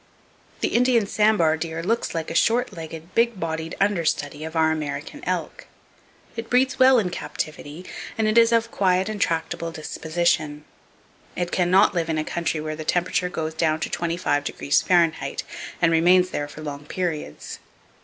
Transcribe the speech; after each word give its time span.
The 0.61 0.69
Indian 0.69 1.05
sambar 1.05 1.55
deer 1.57 1.83
looks 1.83 2.15
like 2.15 2.31
a 2.31 2.33
short 2.33 2.73
legged 2.73 3.13
big 3.13 3.39
bodied 3.39 3.75
understudy 3.79 4.43
of 4.43 4.55
our 4.55 4.71
American 4.71 5.23
elk. 5.25 5.67
It 6.35 6.49
breeds 6.49 6.79
well 6.79 6.97
in 6.97 7.11
captivity, 7.11 7.85
and 8.17 8.27
it 8.27 8.35
is 8.35 8.51
of 8.51 8.71
quiet 8.71 9.05
[Page 9.05 9.13
373] 9.13 9.13
and 9.13 9.21
tractable 9.21 9.71
disposition. 9.71 10.65
It 11.35 11.51
can 11.51 11.69
not 11.69 11.93
live 11.93 12.09
in 12.09 12.17
a 12.17 12.23
country 12.23 12.59
where 12.59 12.75
the 12.75 12.83
temperature 12.83 13.29
goes 13.29 13.53
down 13.53 13.79
to 13.81 13.91
25° 13.91 15.31
F. 15.31 15.43
and 15.79 15.91
remains 15.91 16.31
there 16.31 16.47
for 16.47 16.61
long 16.63 16.87
periods. 16.87 17.59